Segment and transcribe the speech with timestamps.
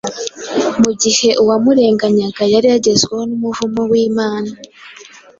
[0.81, 4.51] mu gihe uwamurenganyaga yari yagezweho n’umuvumo w’Imana.